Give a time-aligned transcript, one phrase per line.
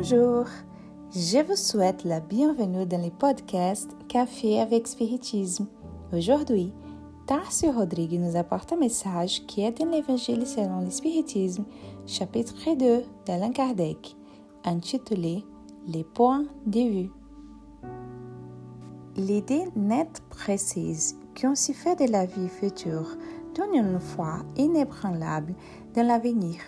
[0.00, 0.44] Bonjour,
[1.10, 5.66] je vous souhaite la bienvenue dans le podcast Café avec Spiritisme.
[6.12, 6.72] Aujourd'hui,
[7.26, 11.64] Tarcio Rodrigue nous apporte un message qui est dans l'Évangile selon le Spiritisme,
[12.06, 14.14] chapitre 2 d'Alain Kardec,
[14.64, 15.44] intitulé
[15.88, 17.10] Les points de vue.
[19.16, 23.16] L'idée nette précise qu'on s'y fait de la vie future
[23.52, 25.56] donne une foi inébranlable
[25.96, 26.60] dans l'avenir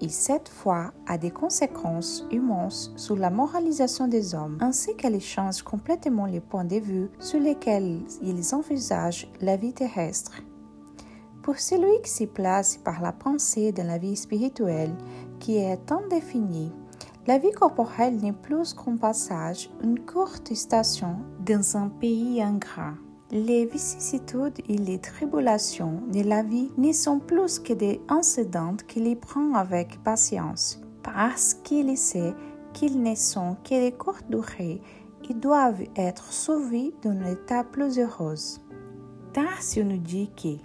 [0.00, 5.62] et cette foi a des conséquences immenses sur la moralisation des hommes, ainsi qu'elle change
[5.62, 10.42] complètement les points de vue sur lesquels ils envisagent la vie terrestre.
[11.42, 14.94] Pour celui qui s'y place par la pensée dans la vie spirituelle,
[15.38, 16.72] qui est indéfinie,
[17.26, 22.94] la vie corporelle n'est plus qu'un passage, une courte station dans un pays ingrat.
[23.32, 29.08] Les vicissitudes et les tribulations de la vie ne sont plus que des incidents qu'il
[29.08, 32.34] y prend avec patience, parce qu'il sait
[32.72, 34.80] qu'ils ne sont que de courte durée
[35.28, 38.36] et doivent être sauvés d'un état plus heureux.
[39.32, 40.56] Tarsi nous dit que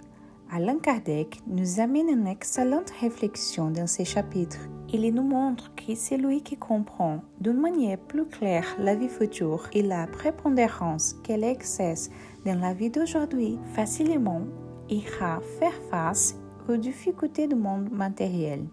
[0.54, 4.68] Alain Kardec nous amène une excellente réflexion dans ces chapitres.
[4.94, 9.80] Il nous montre que celui qui comprend d'une manière plus claire la vie future et
[9.80, 12.10] la prépondérance qu'elle exerce
[12.44, 14.42] dans la vie d'aujourd'hui facilement
[14.90, 18.66] ira faire face aux difficultés du monde matériel.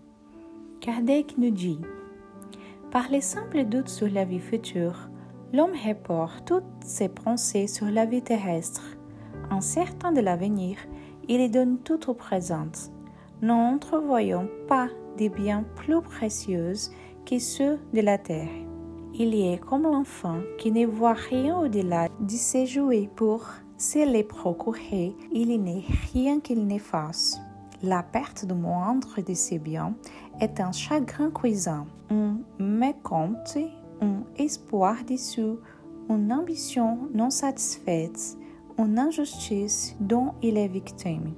[0.82, 1.80] Kardec nous dit
[2.92, 5.10] Par les simples doutes sur la vie future,
[5.54, 8.84] l'homme reporte toutes ses pensées sur la vie terrestre.
[9.52, 10.78] Incertain de l'avenir,
[11.30, 12.68] il donne tout au présent,
[13.42, 16.74] n'entrevoyant pas des biens plus précieux
[17.26, 18.50] que ceux de la terre.
[19.14, 23.46] Il est comme l'enfant qui ne voit rien au-delà de ses jouets pour
[23.78, 26.78] se les procurer, il n'est rien qu'il ne.
[27.82, 29.94] La perte du moindre de ses biens
[30.42, 33.58] est un chagrin cuisant, un mécompte,
[34.02, 35.56] un espoir déçu,
[36.10, 38.38] une ambition non satisfaite,
[38.78, 41.34] une injustice dont il est victime.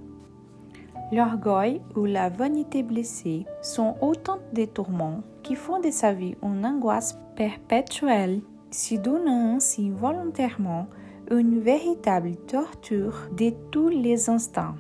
[1.12, 6.66] L'orgueil ou la vanité blessée sont autant de tourments qui font de sa vie une
[6.66, 10.88] angoisse perpétuelle, si donnant ainsi volontairement
[11.30, 14.76] une véritable torture de tous les instants.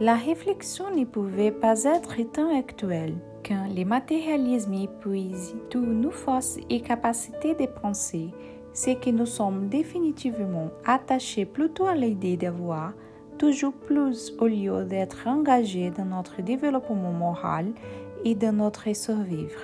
[0.00, 3.14] La réflexion ne pouvait pas être tant actuelle
[3.46, 8.30] quand le matérialisme épuise toutes nos forces et capacités de penser
[8.72, 12.92] c'est que nous sommes définitivement attachés plutôt à l'idée d'avoir
[13.38, 17.66] toujours plus au lieu d'être engagés dans notre développement moral
[18.24, 19.60] et dans notre survivre.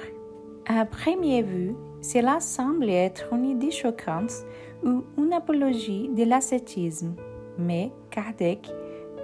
[0.67, 4.33] À première vue, cela semble être une idée choquante
[4.85, 7.15] ou une apologie de l'ascétisme,
[7.59, 8.71] mais Kardec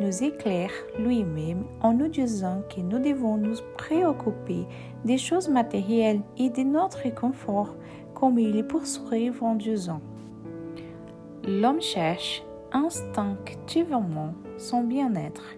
[0.00, 4.66] nous éclaire lui-même en nous disant que nous devons nous préoccuper
[5.05, 7.75] des choses matérielles et de notre confort
[8.15, 10.00] comme il poursuit en disant
[11.47, 15.56] L'homme cherche instinctivement son bien-être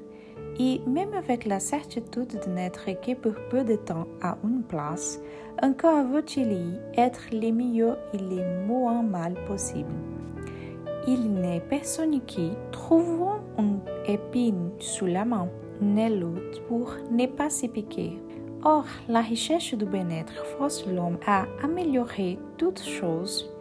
[0.59, 5.21] et même avec la certitude de n'être que pour peu de temps à une place,
[5.63, 9.93] encore veut-il y être le mieux et le moins mal possible.
[11.07, 15.49] Il n'est personne qui, trouvant une épine sous la main,
[15.81, 18.19] ne lutte pour ne pas s'y piquer.
[18.65, 23.52] Or, la recherche du bien-être force l'homme à améliorer toutes choses,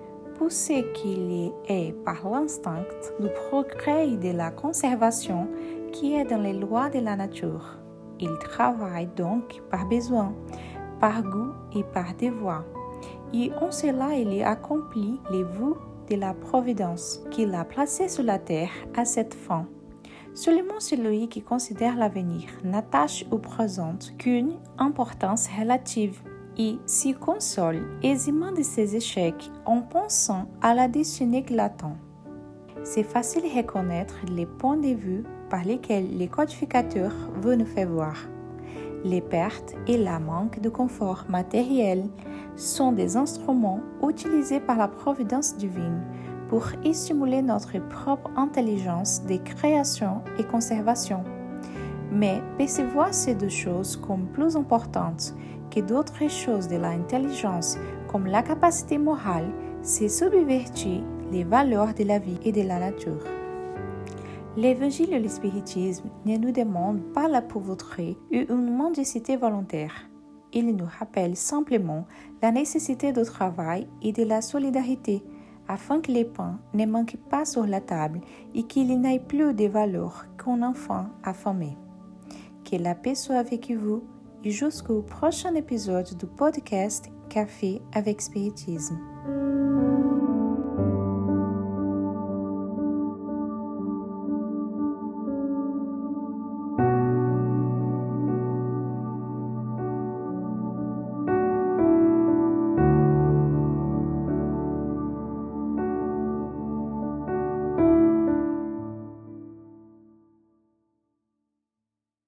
[0.42, 2.84] poussé qu'il est par l'instinct
[3.20, 5.48] du progrès de la conservation
[5.92, 7.78] qui est dans les lois de la nature.
[8.20, 10.34] Il travaille donc par besoin,
[11.00, 12.64] par goût et par devoir.
[13.36, 15.76] Et en cela, il accomplit les vues
[16.10, 19.68] de la providence qu'il a placé sur la terre à cette fin.
[20.34, 26.20] Seulement celui qui considère l'avenir n'attache au présent qu'une importance relative
[26.58, 31.96] et s'y console aisément de ses échecs en pensant à la destinée l'attend.
[32.84, 37.90] C'est facile de reconnaître les points de vue par lesquels les codificateurs veulent nous faire
[37.90, 38.16] voir.
[39.04, 42.06] Les pertes et la manque de confort matériel
[42.56, 46.02] sont des instruments utilisés par la providence divine
[46.50, 51.24] pour stimuler notre propre intelligence de création et conservation.
[52.12, 55.34] Mais percevoir ces deux choses comme plus importantes
[55.72, 57.78] que d'autres choses de l'intelligence,
[58.08, 59.50] comme la capacité morale,
[59.82, 61.02] c'est subvertir
[61.32, 63.26] les valeurs de la vie et de la nature.
[64.58, 69.94] L'évangile et le spiritisme ne nous demandent pas la pauvreté ou une mendicité volontaire.
[70.54, 72.06] Il nous rappelle simplement
[72.42, 75.24] la nécessité du travail et de la solidarité
[75.70, 78.20] afin que les pains ne manquent pas sur la table
[78.54, 81.78] et qu'il n'aille plus de valeur qu'un enfant affamé.
[82.70, 84.04] Que la paix soit avec vous
[84.50, 89.11] jusqu'au prochain épisode du podcast Café avec Spiritisme.